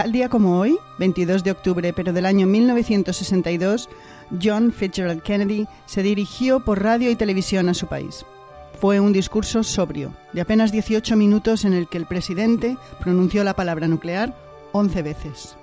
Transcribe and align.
Tal 0.00 0.12
día 0.12 0.30
como 0.30 0.58
hoy, 0.58 0.78
22 0.98 1.44
de 1.44 1.50
octubre, 1.50 1.92
pero 1.92 2.14
del 2.14 2.24
año 2.24 2.46
1962, 2.46 3.90
John 4.42 4.72
Fitzgerald 4.72 5.20
Kennedy 5.20 5.66
se 5.84 6.02
dirigió 6.02 6.60
por 6.60 6.82
radio 6.82 7.10
y 7.10 7.16
televisión 7.16 7.68
a 7.68 7.74
su 7.74 7.86
país. 7.86 8.24
Fue 8.80 8.98
un 8.98 9.12
discurso 9.12 9.62
sobrio, 9.62 10.14
de 10.32 10.40
apenas 10.40 10.72
18 10.72 11.16
minutos 11.16 11.66
en 11.66 11.74
el 11.74 11.86
que 11.86 11.98
el 11.98 12.06
presidente 12.06 12.78
pronunció 12.98 13.44
la 13.44 13.52
palabra 13.52 13.88
nuclear 13.88 14.34
11 14.72 15.02
veces. 15.02 15.58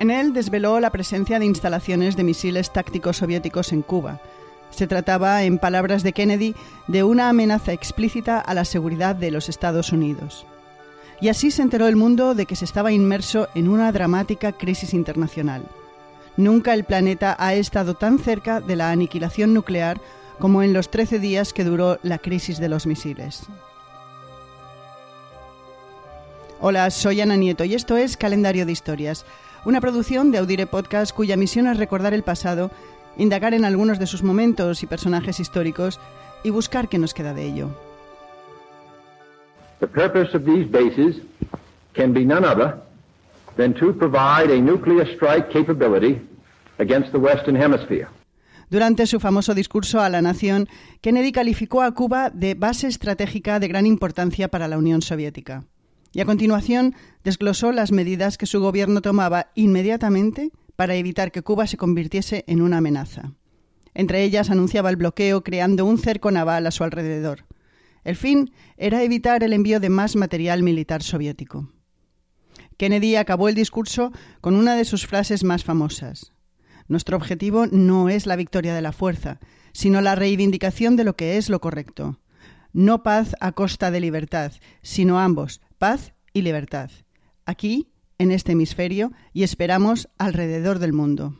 En 0.00 0.10
él 0.10 0.32
desveló 0.32 0.80
la 0.80 0.90
presencia 0.90 1.38
de 1.38 1.46
instalaciones 1.46 2.16
de 2.16 2.24
misiles 2.24 2.72
tácticos 2.72 3.18
soviéticos 3.18 3.72
en 3.72 3.82
Cuba. 3.82 4.20
Se 4.70 4.88
trataba, 4.88 5.44
en 5.44 5.58
palabras 5.58 6.02
de 6.02 6.12
Kennedy, 6.12 6.56
de 6.88 7.04
una 7.04 7.28
amenaza 7.28 7.72
explícita 7.72 8.40
a 8.40 8.54
la 8.54 8.64
seguridad 8.64 9.14
de 9.14 9.30
los 9.30 9.48
Estados 9.48 9.92
Unidos. 9.92 10.48
Y 11.20 11.28
así 11.28 11.50
se 11.50 11.62
enteró 11.62 11.88
el 11.88 11.96
mundo 11.96 12.34
de 12.34 12.46
que 12.46 12.56
se 12.56 12.64
estaba 12.64 12.92
inmerso 12.92 13.48
en 13.54 13.68
una 13.68 13.90
dramática 13.90 14.52
crisis 14.52 14.92
internacional. 14.92 15.64
Nunca 16.36 16.74
el 16.74 16.84
planeta 16.84 17.34
ha 17.38 17.54
estado 17.54 17.94
tan 17.94 18.18
cerca 18.18 18.60
de 18.60 18.76
la 18.76 18.90
aniquilación 18.90 19.54
nuclear 19.54 20.00
como 20.38 20.62
en 20.62 20.74
los 20.74 20.90
13 20.90 21.18
días 21.18 21.54
que 21.54 21.64
duró 21.64 21.98
la 22.02 22.18
crisis 22.18 22.58
de 22.58 22.68
los 22.68 22.86
misiles. 22.86 23.44
Hola, 26.60 26.90
soy 26.90 27.20
Ana 27.20 27.36
Nieto 27.36 27.64
y 27.64 27.74
esto 27.74 27.96
es 27.96 28.16
Calendario 28.16 28.66
de 28.66 28.72
Historias, 28.72 29.24
una 29.64 29.80
producción 29.80 30.30
de 30.30 30.38
Audire 30.38 30.66
Podcast 30.66 31.14
cuya 31.14 31.36
misión 31.36 31.66
es 31.66 31.78
recordar 31.78 32.12
el 32.12 32.22
pasado, 32.22 32.70
indagar 33.16 33.54
en 33.54 33.64
algunos 33.64 33.98
de 33.98 34.06
sus 34.06 34.22
momentos 34.22 34.82
y 34.82 34.86
personajes 34.86 35.40
históricos 35.40 35.98
y 36.44 36.50
buscar 36.50 36.88
qué 36.88 36.98
nos 36.98 37.14
queda 37.14 37.32
de 37.32 37.44
ello. 37.44 37.85
The 39.80 39.86
purpose 39.86 40.34
of 40.36 40.44
these 40.44 40.66
bases 40.70 41.16
can 41.94 42.12
be 42.12 42.24
none 42.24 42.44
other 42.44 42.80
than 43.56 43.74
to 43.74 43.92
provide 43.92 44.50
a 44.50 44.60
nuclear 44.60 45.06
strike 45.16 45.50
capability 45.50 46.20
against 46.78 47.12
the 47.12 47.18
Western 47.18 47.56
Hemisphere. 47.56 48.08
Durante 48.68 49.06
su 49.06 49.20
famoso 49.20 49.54
discurso 49.54 50.00
a 50.00 50.08
la 50.08 50.22
nación, 50.22 50.68
Kennedy 51.00 51.30
calificó 51.30 51.82
a 51.82 51.92
Cuba 51.92 52.30
de 52.30 52.54
base 52.54 52.88
estratégica 52.88 53.60
de 53.60 53.68
gran 53.68 53.86
importancia 53.86 54.48
para 54.48 54.66
la 54.66 54.76
Unión 54.76 55.02
Soviética. 55.02 55.64
Y 56.12 56.20
a 56.20 56.24
continuación 56.24 56.94
desglosó 57.22 57.70
las 57.70 57.92
medidas 57.92 58.38
que 58.38 58.46
su 58.46 58.60
gobierno 58.60 59.02
tomaba 59.02 59.48
inmediatamente 59.54 60.50
para 60.74 60.94
evitar 60.94 61.30
que 61.30 61.42
Cuba 61.42 61.66
se 61.66 61.76
convirtiese 61.76 62.44
en 62.48 62.60
una 62.60 62.78
amenaza. 62.78 63.32
Entre 63.94 64.24
ellas 64.24 64.50
anunciaba 64.50 64.90
el 64.90 64.96
bloqueo 64.96 65.44
creando 65.44 65.84
un 65.84 65.98
cerco 65.98 66.30
naval 66.30 66.66
a 66.66 66.70
su 66.70 66.84
alrededor. 66.84 67.44
El 68.06 68.14
fin 68.14 68.52
era 68.76 69.02
evitar 69.02 69.42
el 69.42 69.52
envío 69.52 69.80
de 69.80 69.88
más 69.88 70.14
material 70.14 70.62
militar 70.62 71.02
soviético. 71.02 71.72
Kennedy 72.76 73.16
acabó 73.16 73.48
el 73.48 73.56
discurso 73.56 74.12
con 74.40 74.54
una 74.54 74.76
de 74.76 74.84
sus 74.84 75.08
frases 75.08 75.42
más 75.42 75.64
famosas. 75.64 76.32
Nuestro 76.86 77.16
objetivo 77.16 77.66
no 77.66 78.08
es 78.08 78.26
la 78.26 78.36
victoria 78.36 78.76
de 78.76 78.80
la 78.80 78.92
fuerza, 78.92 79.40
sino 79.72 80.00
la 80.02 80.14
reivindicación 80.14 80.94
de 80.94 81.02
lo 81.02 81.16
que 81.16 81.36
es 81.36 81.48
lo 81.48 81.60
correcto. 81.60 82.20
No 82.72 83.02
paz 83.02 83.34
a 83.40 83.50
costa 83.50 83.90
de 83.90 83.98
libertad, 83.98 84.52
sino 84.82 85.18
ambos, 85.18 85.60
paz 85.78 86.12
y 86.32 86.42
libertad. 86.42 86.92
Aquí, 87.44 87.88
en 88.18 88.30
este 88.30 88.52
hemisferio, 88.52 89.10
y 89.32 89.42
esperamos 89.42 90.08
alrededor 90.16 90.78
del 90.78 90.92
mundo. 90.92 91.36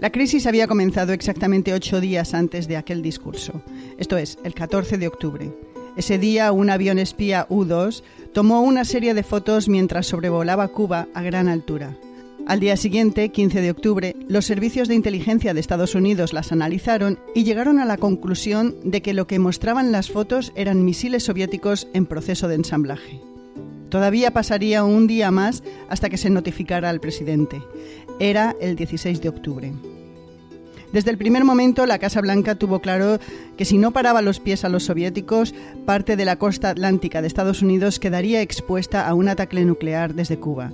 La 0.00 0.10
crisis 0.10 0.46
había 0.46 0.66
comenzado 0.66 1.12
exactamente 1.12 1.74
ocho 1.74 2.00
días 2.00 2.32
antes 2.32 2.66
de 2.66 2.78
aquel 2.78 3.02
discurso, 3.02 3.60
esto 3.98 4.16
es, 4.16 4.38
el 4.44 4.54
14 4.54 4.96
de 4.96 5.06
octubre. 5.06 5.52
Ese 5.94 6.16
día 6.16 6.52
un 6.52 6.70
avión 6.70 6.98
espía 6.98 7.44
U-2 7.50 8.02
tomó 8.32 8.62
una 8.62 8.86
serie 8.86 9.12
de 9.12 9.22
fotos 9.22 9.68
mientras 9.68 10.06
sobrevolaba 10.06 10.68
Cuba 10.68 11.08
a 11.12 11.20
gran 11.20 11.48
altura. 11.48 11.98
Al 12.46 12.60
día 12.60 12.78
siguiente, 12.78 13.28
15 13.28 13.60
de 13.60 13.70
octubre, 13.70 14.16
los 14.26 14.46
servicios 14.46 14.88
de 14.88 14.94
inteligencia 14.94 15.52
de 15.52 15.60
Estados 15.60 15.94
Unidos 15.94 16.32
las 16.32 16.50
analizaron 16.50 17.18
y 17.34 17.44
llegaron 17.44 17.78
a 17.78 17.84
la 17.84 17.98
conclusión 17.98 18.76
de 18.82 19.02
que 19.02 19.12
lo 19.12 19.26
que 19.26 19.38
mostraban 19.38 19.92
las 19.92 20.10
fotos 20.10 20.50
eran 20.54 20.82
misiles 20.82 21.24
soviéticos 21.24 21.88
en 21.92 22.06
proceso 22.06 22.48
de 22.48 22.54
ensamblaje. 22.54 23.20
Todavía 23.90 24.30
pasaría 24.30 24.82
un 24.82 25.06
día 25.06 25.30
más 25.30 25.62
hasta 25.90 26.08
que 26.08 26.16
se 26.16 26.30
notificara 26.30 26.88
al 26.88 27.00
presidente. 27.00 27.60
Era 28.18 28.56
el 28.60 28.76
16 28.76 29.20
de 29.20 29.28
octubre. 29.28 29.72
Desde 30.92 31.10
el 31.10 31.18
primer 31.18 31.44
momento, 31.44 31.86
la 31.86 31.98
Casa 31.98 32.20
Blanca 32.20 32.56
tuvo 32.56 32.80
claro 32.80 33.18
que 33.56 33.64
si 33.64 33.78
no 33.78 33.92
paraba 33.92 34.22
los 34.22 34.40
pies 34.40 34.64
a 34.64 34.68
los 34.68 34.84
soviéticos, 34.84 35.54
parte 35.86 36.16
de 36.16 36.24
la 36.24 36.36
costa 36.36 36.70
atlántica 36.70 37.20
de 37.22 37.28
Estados 37.28 37.62
Unidos 37.62 38.00
quedaría 38.00 38.42
expuesta 38.42 39.06
a 39.06 39.14
un 39.14 39.28
ataque 39.28 39.64
nuclear 39.64 40.14
desde 40.14 40.38
Cuba. 40.38 40.72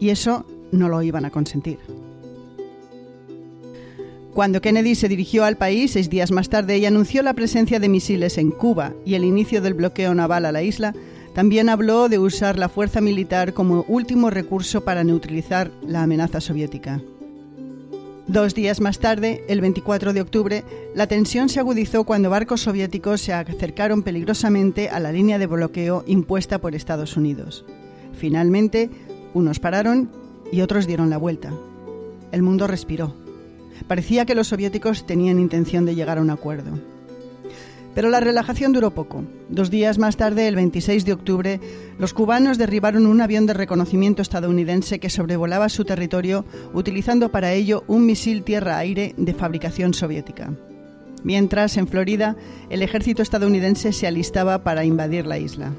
Y 0.00 0.10
eso 0.10 0.46
no 0.72 0.88
lo 0.88 1.02
iban 1.02 1.24
a 1.24 1.30
consentir. 1.30 1.78
Cuando 4.32 4.60
Kennedy 4.60 4.94
se 4.94 5.08
dirigió 5.08 5.44
al 5.44 5.56
país 5.56 5.90
seis 5.90 6.08
días 6.08 6.30
más 6.30 6.48
tarde 6.48 6.78
y 6.78 6.86
anunció 6.86 7.22
la 7.22 7.34
presencia 7.34 7.80
de 7.80 7.88
misiles 7.88 8.38
en 8.38 8.52
Cuba 8.52 8.92
y 9.04 9.14
el 9.14 9.24
inicio 9.24 9.60
del 9.60 9.74
bloqueo 9.74 10.14
naval 10.14 10.46
a 10.46 10.52
la 10.52 10.62
isla, 10.62 10.94
también 11.34 11.68
habló 11.68 12.08
de 12.08 12.18
usar 12.18 12.58
la 12.58 12.68
fuerza 12.68 13.00
militar 13.00 13.52
como 13.52 13.84
último 13.88 14.30
recurso 14.30 14.84
para 14.84 15.04
neutralizar 15.04 15.72
la 15.82 16.04
amenaza 16.04 16.40
soviética. 16.40 17.00
Dos 18.28 18.54
días 18.54 18.82
más 18.82 18.98
tarde, 18.98 19.42
el 19.48 19.62
24 19.62 20.12
de 20.12 20.20
octubre, 20.20 20.62
la 20.94 21.06
tensión 21.06 21.48
se 21.48 21.60
agudizó 21.60 22.04
cuando 22.04 22.28
barcos 22.28 22.60
soviéticos 22.60 23.22
se 23.22 23.32
acercaron 23.32 24.02
peligrosamente 24.02 24.90
a 24.90 25.00
la 25.00 25.12
línea 25.12 25.38
de 25.38 25.46
bloqueo 25.46 26.04
impuesta 26.06 26.58
por 26.58 26.74
Estados 26.74 27.16
Unidos. 27.16 27.64
Finalmente, 28.12 28.90
unos 29.32 29.60
pararon 29.60 30.10
y 30.52 30.60
otros 30.60 30.86
dieron 30.86 31.08
la 31.08 31.16
vuelta. 31.16 31.54
El 32.30 32.42
mundo 32.42 32.66
respiró. 32.66 33.14
Parecía 33.86 34.26
que 34.26 34.34
los 34.34 34.48
soviéticos 34.48 35.06
tenían 35.06 35.40
intención 35.40 35.86
de 35.86 35.94
llegar 35.94 36.18
a 36.18 36.20
un 36.20 36.28
acuerdo. 36.28 36.78
Pero 37.98 38.10
la 38.10 38.20
relajación 38.20 38.72
duró 38.72 38.94
poco. 38.94 39.24
Dos 39.48 39.72
días 39.72 39.98
más 39.98 40.16
tarde, 40.16 40.46
el 40.46 40.54
26 40.54 41.04
de 41.04 41.12
octubre, 41.12 41.60
los 41.98 42.14
cubanos 42.14 42.56
derribaron 42.56 43.06
un 43.06 43.20
avión 43.20 43.44
de 43.46 43.54
reconocimiento 43.54 44.22
estadounidense 44.22 45.00
que 45.00 45.10
sobrevolaba 45.10 45.68
su 45.68 45.84
territorio 45.84 46.44
utilizando 46.72 47.32
para 47.32 47.54
ello 47.54 47.82
un 47.88 48.06
misil 48.06 48.44
tierra-aire 48.44 49.16
de 49.16 49.34
fabricación 49.34 49.94
soviética. 49.94 50.52
Mientras, 51.24 51.76
en 51.76 51.88
Florida, 51.88 52.36
el 52.70 52.82
ejército 52.82 53.20
estadounidense 53.20 53.92
se 53.92 54.06
alistaba 54.06 54.62
para 54.62 54.84
invadir 54.84 55.26
la 55.26 55.40
isla. 55.40 55.72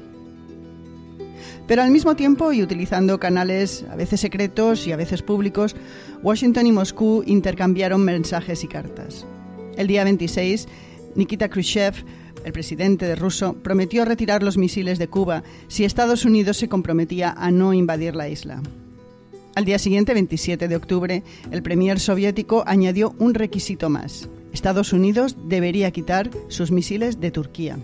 Pero 1.66 1.80
al 1.80 1.90
mismo 1.90 2.16
tiempo, 2.16 2.52
y 2.52 2.62
utilizando 2.62 3.18
canales 3.18 3.86
a 3.90 3.96
veces 3.96 4.20
secretos 4.20 4.86
y 4.86 4.92
a 4.92 4.96
veces 4.96 5.22
públicos, 5.22 5.74
Washington 6.22 6.66
y 6.66 6.72
Moscú 6.72 7.22
intercambiaron 7.24 8.04
mensajes 8.04 8.62
y 8.62 8.68
cartas. 8.68 9.24
El 9.78 9.86
día 9.86 10.04
26, 10.04 10.68
Nikita 11.14 11.48
Khrushchev, 11.48 11.94
el 12.44 12.52
presidente 12.52 13.06
de 13.06 13.16
ruso, 13.16 13.54
prometió 13.54 14.04
retirar 14.04 14.42
los 14.42 14.56
misiles 14.56 14.98
de 14.98 15.08
Cuba 15.08 15.42
si 15.68 15.84
Estados 15.84 16.24
Unidos 16.24 16.56
se 16.56 16.68
comprometía 16.68 17.34
a 17.36 17.50
no 17.50 17.72
invadir 17.72 18.14
la 18.14 18.28
isla. 18.28 18.62
Al 19.56 19.64
día 19.64 19.78
siguiente, 19.78 20.14
27 20.14 20.68
de 20.68 20.76
octubre, 20.76 21.22
el 21.50 21.62
premier 21.62 21.98
soviético 21.98 22.62
añadió 22.66 23.14
un 23.18 23.34
requisito 23.34 23.90
más. 23.90 24.28
Estados 24.52 24.92
Unidos 24.92 25.36
debería 25.48 25.90
quitar 25.90 26.30
sus 26.48 26.70
misiles 26.70 27.20
de 27.20 27.30
Turquía. 27.30 27.78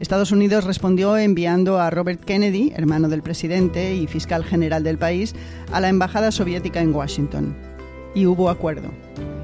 Estados 0.00 0.32
Unidos 0.32 0.64
respondió 0.64 1.16
enviando 1.16 1.78
a 1.78 1.90
Robert 1.90 2.24
Kennedy, 2.24 2.72
hermano 2.74 3.08
del 3.08 3.22
presidente 3.22 3.94
y 3.94 4.06
fiscal 4.06 4.44
general 4.44 4.82
del 4.82 4.98
país, 4.98 5.34
a 5.72 5.80
la 5.80 5.88
embajada 5.88 6.30
soviética 6.32 6.80
en 6.80 6.94
Washington. 6.94 7.54
Y 8.14 8.26
hubo 8.26 8.48
acuerdo. 8.48 8.90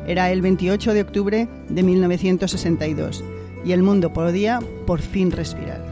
Era 0.06 0.30
el 0.30 0.42
28 0.42 0.92
de 0.92 1.00
octubre 1.00 1.48
de 1.68 1.82
1962 1.82 3.24
y 3.64 3.72
el 3.72 3.82
mundo 3.82 4.12
podía 4.12 4.60
por 4.86 5.00
fin 5.00 5.30
respirar. 5.30 5.82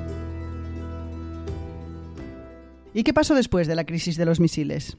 ¿Y 2.95 3.05
qué 3.05 3.15
pasó 3.15 3.35
después 3.35 3.67
de 3.67 3.75
la 3.75 3.85
crisis 3.85 4.17
de 4.17 4.27
los 4.27 4.39
misiles? 4.39 4.99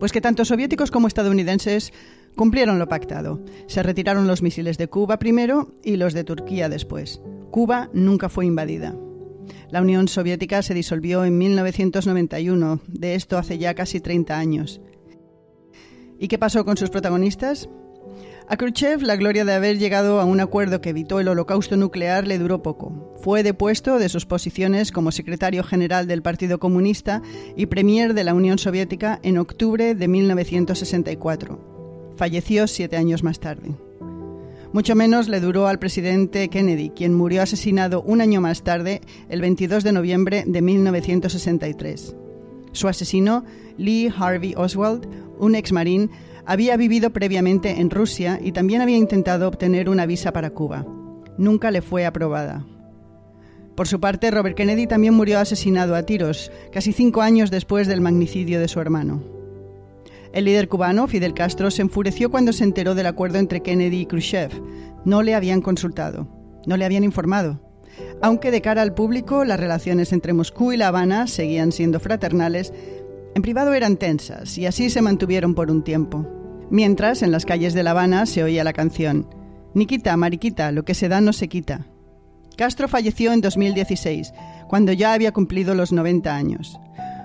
Pues 0.00 0.10
que 0.10 0.20
tanto 0.20 0.44
soviéticos 0.44 0.90
como 0.90 1.06
estadounidenses 1.06 1.92
cumplieron 2.34 2.80
lo 2.80 2.88
pactado. 2.88 3.40
Se 3.68 3.84
retiraron 3.84 4.26
los 4.26 4.42
misiles 4.42 4.78
de 4.78 4.88
Cuba 4.88 5.18
primero 5.18 5.74
y 5.84 5.96
los 5.96 6.12
de 6.12 6.24
Turquía 6.24 6.68
después. 6.68 7.20
Cuba 7.52 7.88
nunca 7.92 8.28
fue 8.28 8.46
invadida. 8.46 8.96
La 9.70 9.80
Unión 9.80 10.08
Soviética 10.08 10.62
se 10.62 10.74
disolvió 10.74 11.24
en 11.24 11.38
1991, 11.38 12.80
de 12.88 13.14
esto 13.14 13.38
hace 13.38 13.58
ya 13.58 13.74
casi 13.74 14.00
30 14.00 14.36
años. 14.36 14.80
¿Y 16.18 16.28
qué 16.28 16.38
pasó 16.38 16.64
con 16.64 16.76
sus 16.76 16.90
protagonistas? 16.90 17.68
A 18.48 18.56
Khrushchev 18.56 19.02
la 19.02 19.16
gloria 19.16 19.44
de 19.44 19.52
haber 19.52 19.78
llegado 19.78 20.20
a 20.20 20.24
un 20.24 20.40
acuerdo 20.40 20.80
que 20.80 20.90
evitó 20.90 21.20
el 21.20 21.28
holocausto 21.28 21.76
nuclear 21.76 22.26
le 22.26 22.38
duró 22.38 22.62
poco. 22.62 23.14
Fue 23.22 23.42
depuesto 23.42 23.98
de 23.98 24.08
sus 24.08 24.26
posiciones 24.26 24.90
como 24.90 25.12
secretario 25.12 25.62
general 25.62 26.06
del 26.06 26.22
Partido 26.22 26.58
Comunista 26.58 27.22
y 27.56 27.66
premier 27.66 28.14
de 28.14 28.24
la 28.24 28.34
Unión 28.34 28.58
Soviética 28.58 29.20
en 29.22 29.38
octubre 29.38 29.94
de 29.94 30.08
1964. 30.08 32.12
Falleció 32.16 32.66
siete 32.66 32.96
años 32.96 33.22
más 33.22 33.38
tarde. 33.38 33.76
Mucho 34.72 34.94
menos 34.94 35.28
le 35.28 35.40
duró 35.40 35.68
al 35.68 35.78
presidente 35.78 36.48
Kennedy, 36.48 36.90
quien 36.90 37.14
murió 37.14 37.42
asesinado 37.42 38.02
un 38.02 38.20
año 38.20 38.40
más 38.40 38.64
tarde, 38.64 39.02
el 39.28 39.40
22 39.40 39.84
de 39.84 39.92
noviembre 39.92 40.44
de 40.46 40.62
1963. 40.62 42.16
Su 42.72 42.88
asesino, 42.88 43.44
Lee 43.76 44.10
Harvey 44.16 44.54
Oswald, 44.56 45.06
un 45.38 45.54
ex 45.54 45.72
marín, 45.72 46.10
había 46.46 46.76
vivido 46.76 47.12
previamente 47.12 47.80
en 47.80 47.90
Rusia 47.90 48.38
y 48.42 48.52
también 48.52 48.80
había 48.80 48.96
intentado 48.96 49.48
obtener 49.48 49.88
una 49.88 50.06
visa 50.06 50.32
para 50.32 50.50
Cuba. 50.50 50.86
Nunca 51.38 51.70
le 51.70 51.82
fue 51.82 52.04
aprobada. 52.04 52.66
Por 53.74 53.88
su 53.88 54.00
parte, 54.00 54.30
Robert 54.30 54.56
Kennedy 54.56 54.86
también 54.86 55.14
murió 55.14 55.38
asesinado 55.38 55.94
a 55.94 56.02
tiros, 56.02 56.52
casi 56.72 56.92
cinco 56.92 57.22
años 57.22 57.50
después 57.50 57.86
del 57.86 58.00
magnicidio 58.02 58.60
de 58.60 58.68
su 58.68 58.80
hermano. 58.80 59.22
El 60.32 60.44
líder 60.44 60.68
cubano, 60.68 61.08
Fidel 61.08 61.34
Castro, 61.34 61.70
se 61.70 61.82
enfureció 61.82 62.30
cuando 62.30 62.52
se 62.52 62.64
enteró 62.64 62.94
del 62.94 63.06
acuerdo 63.06 63.38
entre 63.38 63.62
Kennedy 63.62 64.00
y 64.00 64.06
Khrushchev. 64.06 64.50
No 65.04 65.22
le 65.22 65.34
habían 65.34 65.60
consultado, 65.60 66.28
no 66.66 66.76
le 66.76 66.84
habían 66.84 67.04
informado. 67.04 67.60
Aunque 68.20 68.50
de 68.50 68.62
cara 68.62 68.82
al 68.82 68.94
público 68.94 69.44
las 69.44 69.60
relaciones 69.60 70.12
entre 70.12 70.32
Moscú 70.32 70.72
y 70.72 70.76
La 70.76 70.88
Habana 70.88 71.26
seguían 71.26 71.72
siendo 71.72 72.00
fraternales, 72.00 72.72
en 73.34 73.42
privado 73.42 73.74
eran 73.74 73.96
tensas 73.96 74.58
y 74.58 74.66
así 74.66 74.90
se 74.90 75.02
mantuvieron 75.02 75.54
por 75.54 75.70
un 75.70 75.82
tiempo. 75.82 76.26
Mientras, 76.70 77.22
en 77.22 77.32
las 77.32 77.44
calles 77.44 77.74
de 77.74 77.82
La 77.82 77.90
Habana 77.90 78.26
se 78.26 78.42
oía 78.42 78.64
la 78.64 78.72
canción 78.72 79.26
Niquita, 79.74 80.16
Mariquita, 80.16 80.70
lo 80.70 80.84
que 80.84 80.94
se 80.94 81.08
da 81.08 81.20
no 81.20 81.32
se 81.32 81.48
quita. 81.48 81.86
Castro 82.56 82.88
falleció 82.88 83.32
en 83.32 83.40
2016, 83.40 84.32
cuando 84.68 84.92
ya 84.92 85.14
había 85.14 85.32
cumplido 85.32 85.74
los 85.74 85.92
90 85.92 86.34
años. 86.34 86.78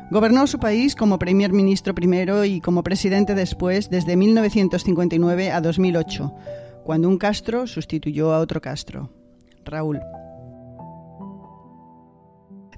Gobernó 0.10 0.48
su 0.48 0.58
país 0.58 0.96
como 0.96 1.20
primer 1.20 1.52
ministro 1.52 1.94
primero 1.94 2.46
y 2.46 2.62
como 2.62 2.84
presidente 2.84 3.36
después 3.36 3.90
desde 3.90 4.16
1959 4.16 5.52
a 5.52 5.60
2008, 5.60 6.34
cuando 6.86 7.10
un 7.10 7.18
Castro 7.18 7.68
sustituyó 7.68 8.34
a 8.34 8.40
otro 8.40 8.62
Castro, 8.62 9.10
Raúl. 9.66 10.00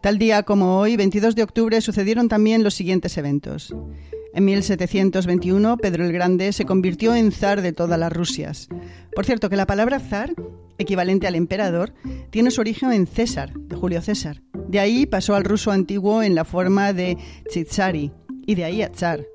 Tal 0.01 0.17
día 0.17 0.43
como 0.43 0.79
hoy, 0.79 0.95
22 0.95 1.35
de 1.35 1.43
octubre, 1.43 1.81
sucedieron 1.81 2.29
también 2.29 2.63
los 2.63 2.73
siguientes 2.73 3.17
eventos. 3.17 3.75
En 4.33 4.45
1721, 4.45 5.75
Pedro 5.77 6.05
el 6.05 6.13
Grande 6.13 6.53
se 6.53 6.63
convirtió 6.63 7.15
en 7.15 7.33
zar 7.33 7.61
de 7.61 7.73
todas 7.73 7.99
las 7.99 8.13
Rusias. 8.13 8.69
Por 9.13 9.25
cierto, 9.25 9.49
que 9.49 9.57
la 9.57 9.67
palabra 9.67 9.99
zar, 9.99 10.33
equivalente 10.77 11.27
al 11.27 11.35
emperador, 11.35 11.93
tiene 12.29 12.49
su 12.49 12.61
origen 12.61 12.93
en 12.93 13.07
César, 13.07 13.51
de 13.53 13.75
Julio 13.75 14.01
César. 14.01 14.41
De 14.69 14.79
ahí 14.79 15.05
pasó 15.05 15.35
al 15.35 15.43
ruso 15.43 15.71
antiguo 15.71 16.23
en 16.23 16.33
la 16.33 16.45
forma 16.45 16.93
de 16.93 17.17
Tsitsari 17.49 18.13
y 18.45 18.55
de 18.55 18.63
ahí 18.63 18.81
a 18.81 18.91
Tsar. 18.91 19.25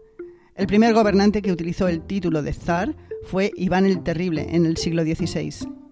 El 0.54 0.66
primer 0.66 0.94
gobernante 0.94 1.42
que 1.42 1.52
utilizó 1.52 1.88
el 1.88 2.00
título 2.00 2.42
de 2.42 2.54
zar 2.54 2.96
fue 3.24 3.52
Iván 3.56 3.84
el 3.84 4.02
Terrible 4.02 4.46
en 4.48 4.64
el 4.64 4.78
siglo 4.78 5.02
XVI. 5.02 5.83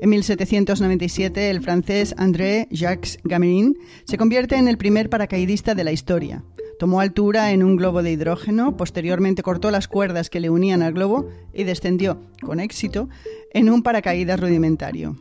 En 0.00 0.10
1797, 0.10 1.50
el 1.50 1.60
francés 1.60 2.14
André 2.16 2.68
Jacques 2.70 3.18
Gamerin 3.24 3.78
se 4.04 4.18
convierte 4.18 4.56
en 4.56 4.68
el 4.68 4.78
primer 4.78 5.10
paracaidista 5.10 5.74
de 5.74 5.84
la 5.84 5.92
historia. 5.92 6.44
Tomó 6.78 7.00
altura 7.00 7.52
en 7.52 7.62
un 7.62 7.76
globo 7.76 8.02
de 8.02 8.10
hidrógeno, 8.10 8.76
posteriormente 8.76 9.42
cortó 9.42 9.70
las 9.70 9.86
cuerdas 9.86 10.30
que 10.30 10.40
le 10.40 10.50
unían 10.50 10.82
al 10.82 10.94
globo 10.94 11.28
y 11.52 11.64
descendió, 11.64 12.20
con 12.40 12.58
éxito, 12.58 13.08
en 13.52 13.70
un 13.70 13.82
paracaídas 13.82 14.40
rudimentario. 14.40 15.16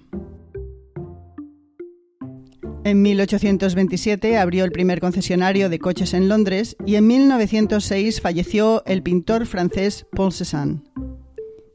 En 2.84 3.04
1827 3.04 4.40
abrió 4.40 4.66
el 4.66 4.72
primer 4.72 5.00
concesionario 5.00 5.70
de 5.70 5.78
coches 5.78 6.16
en 6.16 6.28
Londres 6.28 6.76
y 6.84 6.96
en 6.96 7.06
1906 7.06 8.22
falleció 8.22 8.84
el 8.88 9.04
pintor 9.04 9.46
francés 9.46 10.08
Paul 10.12 10.34
Cézanne. 10.34 10.82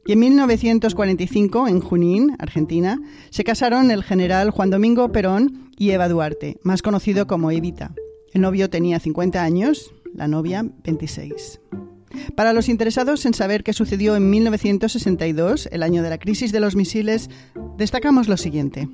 Y 0.07 0.13
en 0.13 0.19
1945, 0.19 1.67
en 1.67 1.81
Junín, 1.81 2.35
Argentina, 2.39 2.97
se 3.29 3.43
casaron 3.43 3.91
el 3.91 4.03
general 4.03 4.51
Juan 4.51 4.69
Domingo 4.69 5.11
Perón 5.11 5.69
y 5.77 5.89
Eva 5.91 6.07
Duarte, 6.07 6.57
más 6.63 6.81
conocido 6.81 7.27
como 7.27 7.51
Evita. 7.51 7.93
El 8.31 8.39
novio 8.41 8.69
tenía 8.69 9.01
50 9.01 9.43
años, 9.43 9.93
la 10.13 10.29
novia 10.29 10.65
26. 10.85 11.59
Para 12.35 12.53
los 12.53 12.69
interesados 12.69 13.25
en 13.25 13.33
saber 13.33 13.65
qué 13.65 13.73
sucedió 13.73 14.15
en 14.15 14.29
1962, 14.29 15.67
el 15.73 15.83
año 15.83 16.01
de 16.01 16.09
la 16.09 16.19
crisis 16.19 16.53
de 16.53 16.61
los 16.61 16.77
misiles, 16.77 17.29
destacamos 17.77 18.29
lo 18.29 18.37
siguiente. 18.37 18.87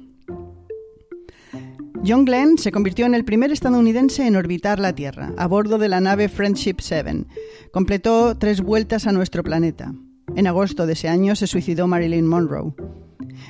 John 2.06 2.25
Glenn 2.25 2.57
se 2.57 2.71
convirtió 2.71 3.06
en 3.06 3.13
el 3.13 3.24
primer 3.24 3.51
estadounidense 3.51 4.25
en 4.25 4.36
orbitar 4.36 4.80
la 4.80 4.94
Tierra, 4.95 5.31
a 5.38 5.45
bordo 5.45 5.77
de 5.77 5.89
la 5.89 6.01
nave 6.01 6.27
Friendship 6.27 6.77
7. 6.80 7.25
Completó 7.71 8.36
tres 8.36 8.62
vueltas 8.62 9.06
a 9.06 9.12
nuestro 9.12 9.44
planeta. 9.44 9.94
En 10.35 10.47
agosto 10.47 10.85
de 10.85 10.94
ese 10.94 11.09
año 11.09 11.35
se 11.35 11.47
suicidó 11.47 11.88
Marilyn 11.88 12.27
Monroe. 12.27 12.74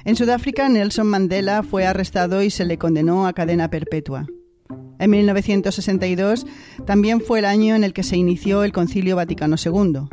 En 0.05 0.15
Sudáfrica, 0.15 0.67
Nelson 0.69 1.07
Mandela 1.07 1.63
fue 1.63 1.85
arrestado 1.85 2.43
y 2.43 2.49
se 2.49 2.65
le 2.65 2.77
condenó 2.77 3.25
a 3.27 3.33
cadena 3.33 3.69
perpetua. 3.69 4.27
En 4.99 5.09
1962 5.09 6.45
también 6.85 7.21
fue 7.21 7.39
el 7.39 7.45
año 7.45 7.75
en 7.75 7.83
el 7.83 7.93
que 7.93 8.03
se 8.03 8.17
inició 8.17 8.63
el 8.63 8.71
Concilio 8.71 9.15
Vaticano 9.15 9.55
II. 9.63 10.07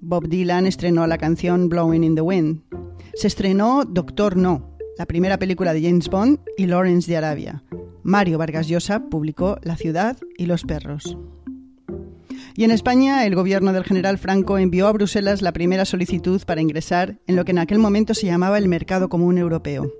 Bob 0.00 0.28
Dylan 0.28 0.66
estrenó 0.66 1.06
la 1.06 1.18
canción 1.18 1.68
Blowing 1.68 2.04
in 2.04 2.14
the 2.14 2.20
Wind. 2.20 2.62
Se 3.14 3.26
estrenó 3.26 3.84
Doctor 3.84 4.36
No, 4.36 4.76
la 4.98 5.06
primera 5.06 5.38
película 5.38 5.72
de 5.72 5.82
James 5.82 6.08
Bond, 6.08 6.40
y 6.56 6.66
Lawrence 6.66 7.10
de 7.10 7.16
Arabia. 7.16 7.62
Mario 8.02 8.38
Vargas 8.38 8.68
Llosa 8.68 9.04
publicó 9.08 9.58
La 9.62 9.76
ciudad 9.76 10.16
y 10.36 10.46
los 10.46 10.64
perros. 10.64 11.16
Y 12.60 12.64
en 12.64 12.72
España, 12.72 13.24
el 13.24 13.34
gobierno 13.34 13.72
del 13.72 13.84
general 13.84 14.18
Franco 14.18 14.58
envió 14.58 14.86
a 14.86 14.92
Bruselas 14.92 15.40
la 15.40 15.54
primera 15.54 15.86
solicitud 15.86 16.42
para 16.44 16.60
ingresar 16.60 17.18
en 17.26 17.34
lo 17.34 17.46
que 17.46 17.52
en 17.52 17.58
aquel 17.58 17.78
momento 17.78 18.12
se 18.12 18.26
llamaba 18.26 18.58
el 18.58 18.68
Mercado 18.68 19.08
Común 19.08 19.38
Europeo. 19.38 19.90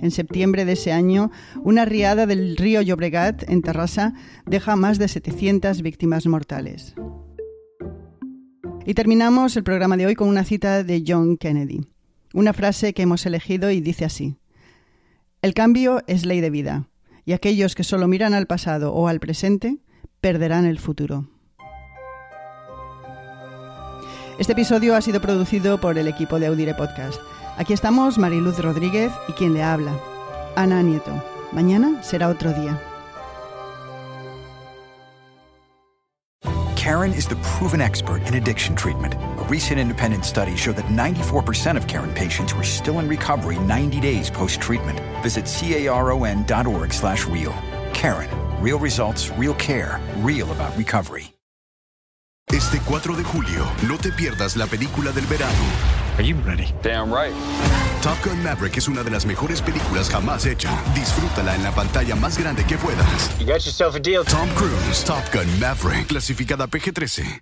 En 0.00 0.12
septiembre 0.12 0.64
de 0.64 0.74
ese 0.74 0.92
año, 0.92 1.32
una 1.64 1.84
riada 1.84 2.26
del 2.26 2.56
río 2.56 2.82
Llobregat, 2.82 3.50
en 3.50 3.62
Terrassa, 3.62 4.14
deja 4.46 4.76
más 4.76 5.00
de 5.00 5.08
700 5.08 5.82
víctimas 5.82 6.24
mortales. 6.28 6.94
Y 8.86 8.94
terminamos 8.94 9.56
el 9.56 9.64
programa 9.64 9.96
de 9.96 10.06
hoy 10.06 10.14
con 10.14 10.28
una 10.28 10.44
cita 10.44 10.84
de 10.84 11.02
John 11.04 11.36
Kennedy. 11.36 11.80
Una 12.32 12.52
frase 12.52 12.94
que 12.94 13.02
hemos 13.02 13.26
elegido 13.26 13.72
y 13.72 13.80
dice 13.80 14.04
así. 14.04 14.36
El 15.40 15.52
cambio 15.52 16.04
es 16.06 16.26
ley 16.26 16.40
de 16.40 16.50
vida, 16.50 16.88
y 17.24 17.32
aquellos 17.32 17.74
que 17.74 17.82
solo 17.82 18.06
miran 18.06 18.34
al 18.34 18.46
pasado 18.46 18.94
o 18.94 19.08
al 19.08 19.18
presente 19.18 19.78
perderán 20.20 20.64
el 20.64 20.78
futuro. 20.78 21.26
Este 24.42 24.54
episodio 24.54 24.96
ha 24.96 25.00
sido 25.00 25.20
producido 25.20 25.78
por 25.78 25.96
el 25.98 26.08
equipo 26.08 26.40
de 26.40 26.48
Audire 26.48 26.74
Podcast. 26.74 27.20
Aquí 27.58 27.72
estamos 27.72 28.18
Mariluz 28.18 28.58
Rodríguez 28.58 29.12
y 29.28 29.34
quien 29.34 29.54
le 29.54 29.62
habla, 29.62 29.92
Ana 30.56 30.82
Nieto. 30.82 31.12
Mañana 31.52 32.02
será 32.02 32.28
otro 32.28 32.52
día. 32.52 32.76
Karen 36.74 37.12
is 37.12 37.28
the 37.28 37.36
proven 37.56 37.80
expert 37.80 38.26
in 38.26 38.34
addiction 38.34 38.74
treatment. 38.74 39.14
A 39.14 39.44
recent 39.48 39.78
independent 39.78 40.24
study 40.24 40.56
showed 40.56 40.74
that 40.74 40.86
94% 40.86 41.76
of 41.76 41.86
Karen 41.86 42.12
patients 42.12 42.52
were 42.52 42.64
still 42.64 42.98
in 42.98 43.08
recovery 43.08 43.60
90 43.60 44.00
days 44.00 44.28
post-treatment. 44.28 44.98
Visit 45.22 45.46
caron.org 45.46 46.92
slash 46.92 47.28
real. 47.28 47.54
Karen. 47.94 48.28
Real 48.60 48.80
results, 48.80 49.30
real 49.38 49.54
care, 49.54 50.00
real 50.20 50.50
about 50.50 50.76
recovery. 50.76 51.32
Este 52.52 52.80
4 52.84 53.16
de 53.16 53.24
julio, 53.24 53.64
no 53.88 53.96
te 53.96 54.12
pierdas 54.12 54.56
la 54.56 54.66
película 54.66 55.10
del 55.12 55.24
verano. 55.26 55.52
Are 56.18 56.26
you 56.26 56.36
ready? 56.44 56.66
Damn 56.82 57.10
right. 57.10 57.32
Top 58.02 58.18
Gun 58.22 58.42
Maverick 58.42 58.76
es 58.76 58.88
una 58.88 59.02
de 59.02 59.10
las 59.10 59.24
mejores 59.24 59.62
películas 59.62 60.10
jamás 60.10 60.44
hecha. 60.44 60.70
Disfrútala 60.94 61.54
en 61.54 61.62
la 61.62 61.74
pantalla 61.74 62.14
más 62.14 62.36
grande 62.36 62.64
que 62.66 62.76
puedas. 62.76 63.38
You 63.38 63.46
got 63.46 63.64
yourself 63.64 63.94
a 63.94 64.00
deal. 64.00 64.22
Tom 64.24 64.48
Cruise, 64.54 65.02
Top 65.04 65.24
Gun 65.32 65.48
Maverick, 65.60 66.08
clasificada 66.08 66.66
PG-13. 66.66 67.40